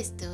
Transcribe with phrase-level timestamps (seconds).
[0.00, 0.29] Esto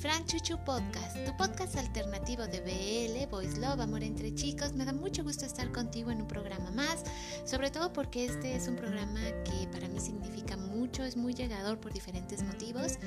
[0.00, 4.72] es Frank Chuchu Podcast, tu podcast alternativo de BL, Voice Love, Amor entre chicos.
[4.72, 7.04] Me da mucho gusto estar contigo en un programa más,
[7.44, 11.78] sobre todo porque este es un programa que para mí significa mucho, es muy llegador
[11.78, 12.98] por diferentes motivos.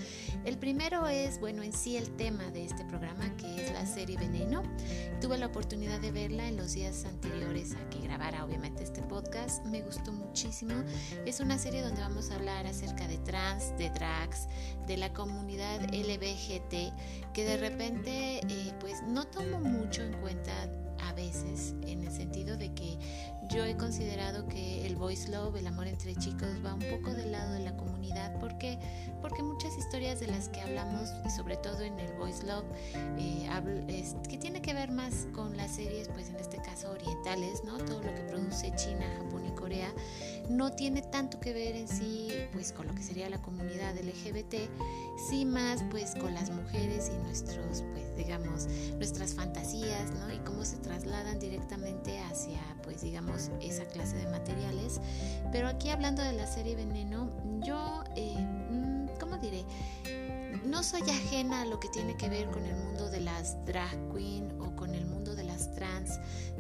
[0.45, 4.17] El primero es, bueno, en sí el tema de este programa, que es la serie
[4.17, 4.63] Veneno.
[5.21, 9.65] Tuve la oportunidad de verla en los días anteriores a que grabara obviamente este podcast.
[9.65, 10.73] Me gustó muchísimo.
[11.25, 14.47] Es una serie donde vamos a hablar acerca de trans, de drags,
[14.85, 16.92] de la comunidad LBGT,
[17.33, 20.51] que de repente eh, pues no tomo mucho en cuenta
[20.99, 22.97] a veces en el sentido de que
[23.53, 27.31] yo he considerado que el voice love, el amor entre chicos, va un poco del
[27.31, 28.79] lado de la comunidad porque,
[29.21, 32.65] porque muchas historias de las que hablamos, sobre todo en el voice love,
[33.17, 33.47] eh,
[34.27, 37.77] que tiene que ver más con las series, pues en este caso orientales, ¿no?
[37.77, 39.93] Todo lo que produce China, Japón y Corea,
[40.49, 44.55] no tiene tanto que ver en sí, pues con lo que sería la comunidad LGBT,
[45.29, 50.33] sí más pues con las mujeres y nuestros, pues digamos, nuestras fantasías, ¿no?
[50.33, 54.99] Y cómo se trasladan directamente hacia, pues digamos, esa clase de materiales.
[55.51, 57.29] Pero aquí hablando de la serie Veneno,
[57.65, 59.65] yo, eh, mm, ¿cómo diré?
[60.65, 63.97] No soy ajena a lo que tiene que ver con el mundo de las drag
[64.13, 65.12] queen o con el mundo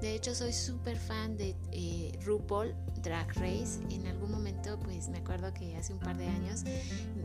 [0.01, 3.79] De hecho, soy súper fan de eh, RuPaul Drag Race.
[3.89, 6.63] En algún momento, pues me acuerdo que hace un par de años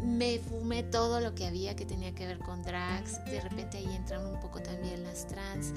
[0.03, 3.25] me fumé todo lo que había que tenía que ver con drags.
[3.25, 5.73] De repente ahí entran un poco también las trans.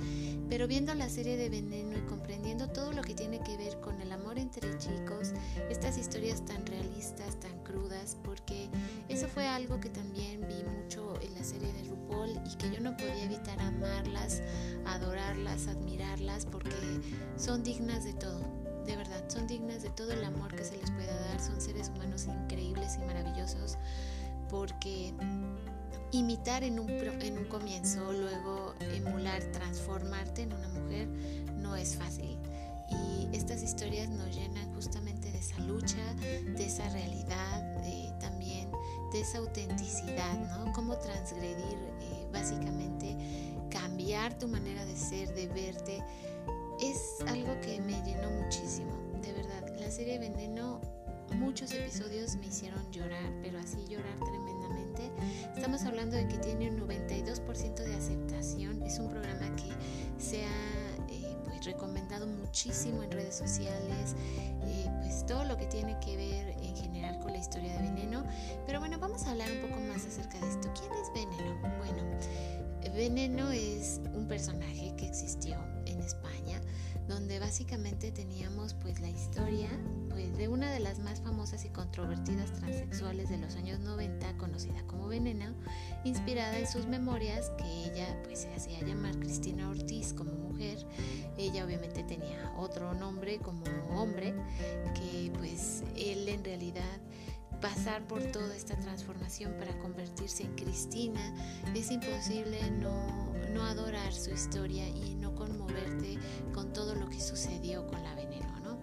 [0.49, 3.99] Pero viendo la serie de Veneno y comprendiendo todo lo que tiene que ver con
[4.01, 5.33] el amor entre chicos,
[5.69, 8.69] estas historias tan realistas, tan crudas, porque
[9.09, 10.30] eso fue algo que también
[12.45, 14.41] y que yo no podía evitar amarlas,
[14.85, 16.71] adorarlas, admirarlas, porque
[17.37, 20.89] son dignas de todo de verdad, son dignas de todo el amor que se les
[20.91, 23.77] pueda dar, son seres humanos increíbles y maravillosos,
[24.49, 25.13] porque
[26.11, 31.07] imitar en un, en un comienzo, luego emular, transformarte en una mujer,
[31.57, 32.37] no es fácil.
[32.89, 38.30] Y estas historias nos llenan justamente de esa lucha, de esa realidad, también de
[39.21, 40.71] esa autenticidad, ¿no?
[40.73, 43.15] Cómo transgredir, eh, básicamente,
[43.69, 46.03] cambiar tu manera de ser, de verte
[46.81, 49.79] es algo que me llenó muchísimo, de verdad.
[49.79, 50.81] La serie Veneno,
[51.35, 55.11] muchos episodios me hicieron llorar, pero así llorar tremendamente.
[55.55, 58.81] Estamos hablando de que tiene un 92% de aceptación.
[58.81, 59.69] Es un programa que
[60.19, 64.15] se ha eh, pues, recomendado muchísimo en redes sociales,
[64.63, 66.55] eh, pues todo lo que tiene que ver
[67.41, 68.23] historia de Veneno.
[68.65, 70.71] Pero bueno, vamos a hablar un poco más acerca de esto.
[70.79, 71.59] ¿Quién es Veneno?
[71.79, 72.03] Bueno,
[72.93, 76.61] Veneno es un personaje que existió en España
[77.07, 79.69] donde básicamente teníamos pues la historia
[80.09, 84.81] pues de una de las más famosas y controvertidas transexuales de los años 90 conocida
[84.87, 85.53] como Veneno,
[86.05, 90.77] inspirada en sus memorias que ella pues se hacía llamar Cristina Ortiz como mujer.
[91.37, 94.33] Ella obviamente tenía otro nombre como hombre
[94.93, 96.99] que pues él en realidad
[97.61, 101.21] pasar por toda esta transformación para convertirse en Cristina,
[101.75, 106.17] es imposible no, no adorar su historia y no conmoverte
[106.53, 108.79] con todo lo que sucedió con la veneno, ¿no?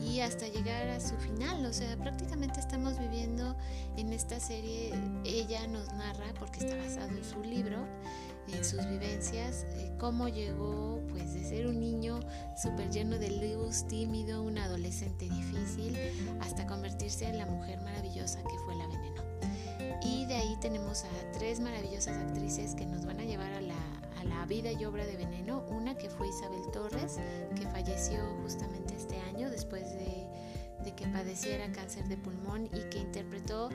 [0.00, 3.56] Y hasta llegar a su final, o sea, prácticamente estamos viviendo
[3.96, 4.92] en esta serie,
[5.24, 7.84] ella nos narra, porque está basado en su libro,
[8.48, 12.20] en sus vivencias, eh, cómo llegó pues de ser un niño
[12.60, 15.96] súper lleno de luz, tímido, un adolescente difícil,
[16.40, 19.22] hasta convertirse en la mujer maravillosa que fue la veneno.
[20.02, 23.76] Y de ahí tenemos a tres maravillosas actrices que nos van a llevar a la,
[24.18, 25.64] a la vida y obra de veneno.
[25.70, 27.18] Una que fue Isabel Torres,
[27.54, 30.29] que falleció justamente este año después de
[30.84, 33.70] de que padeciera cáncer de pulmón y que interpretó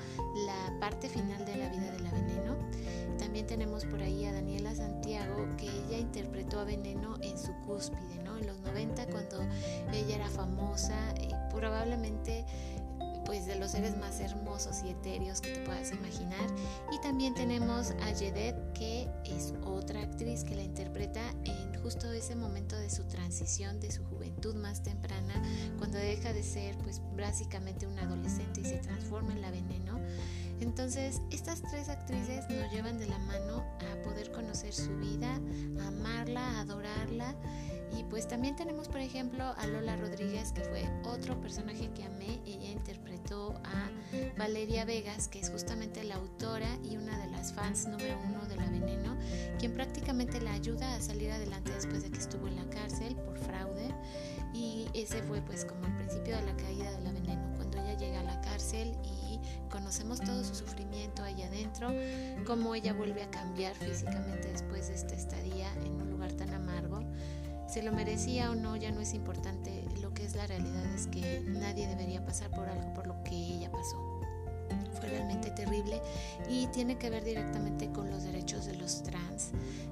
[0.45, 2.55] la parte final de la vida de la veneno.
[3.17, 8.23] También tenemos por ahí a Daniela Santiago, que ella interpretó a Veneno en su cúspide,
[8.23, 8.37] ¿no?
[8.37, 9.41] En los 90, cuando
[9.93, 12.45] ella era famosa, y probablemente
[13.25, 16.47] pues de los seres más hermosos y etéreos que te puedas imaginar.
[16.91, 22.35] Y también tenemos a Jedet, que es otra actriz que la interpreta en justo ese
[22.35, 24.03] momento de su transición, de su
[24.35, 25.33] juventud más temprana,
[25.77, 29.99] cuando deja de ser pues básicamente una adolescente y se transforma en la veneno.
[30.61, 35.35] Entonces, estas tres actrices nos llevan de la mano a poder conocer su vida,
[35.85, 37.35] amarla, adorarla
[37.97, 42.41] y pues también tenemos, por ejemplo, a Lola Rodríguez, que fue otro personaje que amé.
[42.45, 43.89] Ella interpretó a
[44.37, 48.55] Valeria Vegas, que es justamente la autora y una de las fans número uno de
[48.57, 49.15] La Veneno,
[49.65, 53.39] quien prácticamente la ayuda a salir adelante después de que estuvo en la cárcel por
[53.39, 53.95] fraude.
[54.53, 57.97] Y ese fue pues como el principio de la caída de La Veneno, cuando ella
[57.97, 59.39] llega a la cárcel y
[59.71, 61.89] conocemos todo su sufrimiento ahí adentro,
[62.45, 66.99] cómo ella vuelve a cambiar físicamente después de esta estadía en un lugar tan amargo.
[67.67, 71.07] Se lo merecía o no ya no es importante, lo que es la realidad es
[71.07, 74.14] que nadie debería pasar por algo por lo que ella pasó.
[74.99, 76.01] Fue realmente terrible
[76.49, 79.51] y tiene que ver directamente con los derechos de los trans,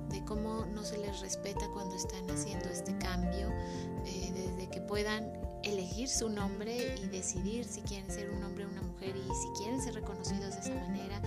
[0.10, 3.50] de cómo no se les respeta cuando están haciendo este cambio,
[4.06, 8.70] eh, desde que puedan elegir su nombre y decidir si quieren ser un hombre o
[8.70, 11.22] una mujer y si quieren ser reconocidos de esa manera.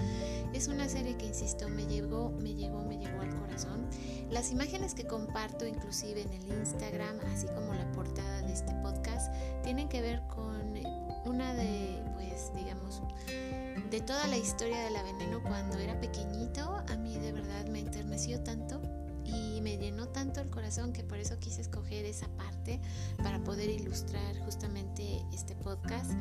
[0.52, 3.86] Es una serie que, insisto, me llegó, me llegó, me llegó al corazón.
[4.30, 9.32] Las imágenes que comparto inclusive en el Instagram, así como la portada de este podcast,
[9.62, 10.74] tienen que ver con
[11.24, 13.02] una de, pues, digamos,
[13.96, 16.84] de toda la historia de la veneno cuando era pequeñito.
[16.86, 18.82] A mí de verdad me enterneció tanto
[19.24, 22.78] y me llenó tanto el corazón que por eso quise escoger esa parte
[23.22, 26.12] para poder ilustrar justamente este podcast.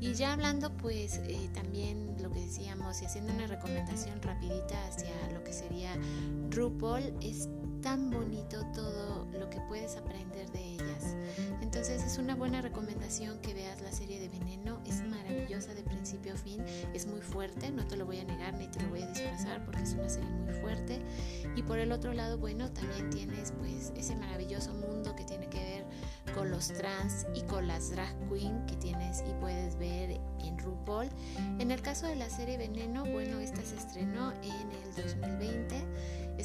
[0.00, 5.12] Y ya hablando pues eh, también lo que decíamos y haciendo una recomendación rapidita hacia
[5.34, 5.98] lo que sería
[6.48, 7.46] RuPaul, es
[7.82, 11.14] tan bonito todo lo que puedes aprender de ellas.
[11.60, 14.80] Entonces es una buena recomendación que veas la serie de Veneno,
[15.66, 16.62] de principio a fin,
[16.94, 19.64] es muy fuerte, no te lo voy a negar ni te lo voy a disfrazar
[19.64, 21.00] porque es una serie muy fuerte.
[21.56, 25.58] Y por el otro lado, bueno, también tienes pues ese maravilloso mundo que tiene que
[25.58, 25.86] ver
[26.34, 31.08] con los trans y con las drag queen que tienes y puedes ver en RuPaul.
[31.58, 34.17] En el caso de la serie Veneno, bueno, esta se estrenó en el 2020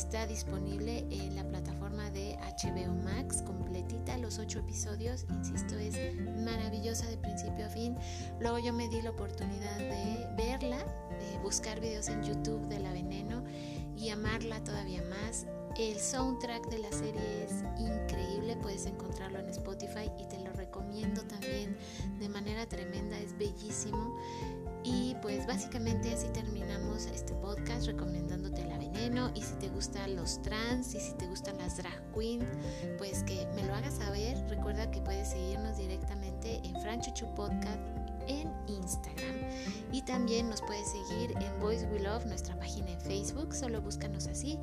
[0.03, 5.25] Está disponible en la plataforma de HBO Max, completita, los ocho episodios.
[5.29, 5.95] Insisto, es
[6.43, 7.95] maravillosa de principio a fin.
[8.41, 12.91] Luego yo me di la oportunidad de verla, de buscar videos en YouTube de La
[12.91, 13.45] Veneno
[13.95, 15.47] y amarla todavía más.
[15.79, 21.23] El soundtrack de la serie es increíble, puedes encontrarlo en Spotify y te lo recomiendo
[21.23, 21.77] también
[22.19, 24.19] de manera tremenda, es bellísimo.
[24.83, 30.41] Y pues básicamente así terminamos este podcast recomendándote la veneno y si te gustan los
[30.41, 32.45] trans y si te gustan las drag queens,
[32.97, 34.37] pues que me lo hagas saber.
[34.49, 37.79] Recuerda que puedes seguirnos directamente en Franchuchu Podcast
[38.27, 39.35] en Instagram
[39.91, 44.27] y también nos puedes seguir en Voice We Love, nuestra página en Facebook, solo búscanos
[44.27, 44.57] así.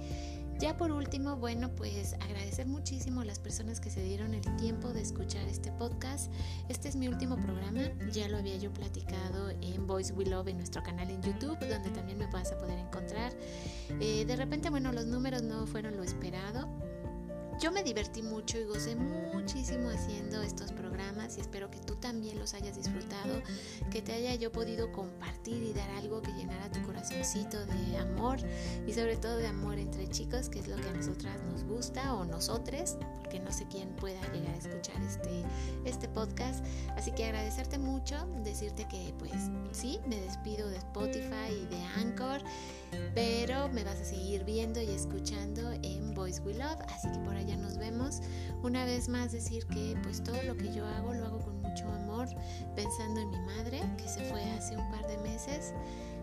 [0.61, 4.93] Ya por último, bueno, pues agradecer muchísimo a las personas que se dieron el tiempo
[4.93, 6.31] de escuchar este podcast.
[6.69, 7.81] Este es mi último programa,
[8.13, 11.89] ya lo había yo platicado en Voice We Love en nuestro canal en YouTube, donde
[11.89, 13.33] también me vas a poder encontrar.
[14.01, 16.69] Eh, de repente, bueno, los números no fueron lo esperado.
[17.61, 22.39] Yo me divertí mucho y gocé muchísimo haciendo estos programas y espero que tú también
[22.39, 23.43] los hayas disfrutado,
[23.91, 28.39] que te haya yo podido compartir y dar algo que llenara tu corazoncito de amor
[28.87, 32.15] y sobre todo de amor entre chicos, que es lo que a nosotras nos gusta
[32.15, 35.45] o nosotres, porque no sé quién pueda llegar a escuchar este,
[35.85, 36.65] este podcast.
[36.97, 39.33] Así que agradecerte mucho, decirte que pues
[39.73, 42.43] sí, me despido de Spotify y de Anchor,
[43.15, 47.37] pero me vas a seguir viendo y escuchando en Voice We Love, así que por
[47.37, 48.21] allá nos vemos.
[48.63, 51.89] Una vez más decir que pues todo lo que yo hago lo hago con mucho
[51.89, 52.29] amor,
[52.77, 55.75] pensando en mi madre, que se fue hace un par de meses.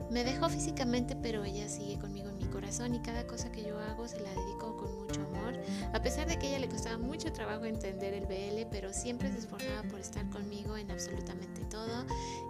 [0.09, 3.77] Me dejó físicamente, pero ella sigue conmigo en mi corazón y cada cosa que yo
[3.79, 5.59] hago se la dedico con mucho amor.
[5.93, 9.39] A pesar de que ella le costaba mucho trabajo entender el BL, pero siempre se
[9.39, 12.05] esforzaba por estar conmigo en absolutamente todo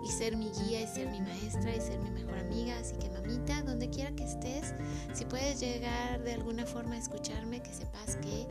[0.05, 2.77] y ser mi guía y ser mi maestra y ser mi mejor amiga.
[2.77, 4.73] Así que mamita, donde quiera que estés,
[5.13, 8.47] si puedes llegar de alguna forma a escucharme, que sepas que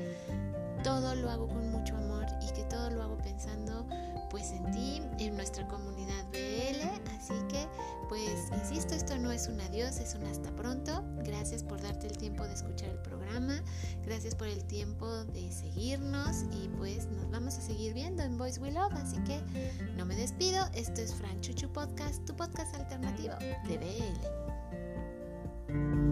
[0.87, 3.85] todo lo hago con mucho amor y que todo lo hago pensando
[4.31, 7.67] pues en ti, en nuestra comunidad BL, así que
[8.09, 11.03] pues insisto, esto no es un adiós, es un hasta pronto.
[11.25, 13.61] Gracias por darte el tiempo de escuchar el programa,
[14.05, 16.45] gracias por el tiempo de seguirnos.
[16.53, 19.43] Y pues nos vamos a seguir viendo en Voice We Love, así que
[19.97, 23.35] no me despido, esto es Fran Chuchu Podcast, tu podcast alternativo
[23.67, 23.77] de
[25.69, 26.06] BL.